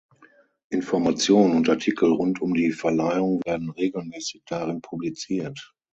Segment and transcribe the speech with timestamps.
[0.71, 5.75] Informationen und Artikel rund um die Verleihungen werden regelmässig darin publiziert.